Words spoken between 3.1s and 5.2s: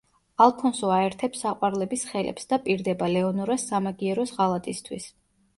ლეონორას სამაგიეროს ღალატისთვის.